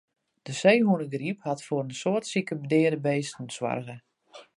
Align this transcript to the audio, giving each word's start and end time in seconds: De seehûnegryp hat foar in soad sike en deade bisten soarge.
De 0.45 0.53
seehûnegryp 0.61 1.39
hat 1.47 1.59
foar 1.67 1.85
in 1.85 1.93
soad 2.01 2.23
sike 2.31 2.51
en 2.55 2.61
deade 2.71 2.99
bisten 3.05 3.47
soarge. 3.57 3.95